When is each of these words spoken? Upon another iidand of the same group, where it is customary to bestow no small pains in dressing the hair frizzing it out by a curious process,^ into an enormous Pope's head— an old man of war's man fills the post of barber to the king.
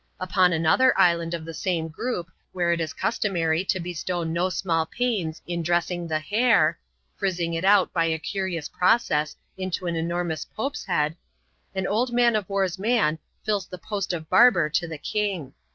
Upon 0.19 0.51
another 0.51 0.95
iidand 0.97 1.35
of 1.35 1.45
the 1.45 1.53
same 1.53 1.87
group, 1.87 2.31
where 2.53 2.71
it 2.71 2.81
is 2.81 2.91
customary 2.91 3.63
to 3.65 3.79
bestow 3.79 4.23
no 4.23 4.49
small 4.49 4.87
pains 4.87 5.43
in 5.45 5.61
dressing 5.61 6.07
the 6.07 6.17
hair 6.17 6.79
frizzing 7.17 7.53
it 7.53 7.63
out 7.63 7.93
by 7.93 8.05
a 8.05 8.17
curious 8.17 8.67
process,^ 8.67 9.35
into 9.61 9.85
an 9.85 9.95
enormous 9.95 10.43
Pope's 10.43 10.85
head— 10.85 11.15
an 11.75 11.85
old 11.85 12.13
man 12.13 12.35
of 12.35 12.49
war's 12.49 12.79
man 12.79 13.19
fills 13.43 13.67
the 13.67 13.77
post 13.77 14.11
of 14.11 14.27
barber 14.27 14.69
to 14.71 14.87
the 14.87 14.97
king. 14.97 15.53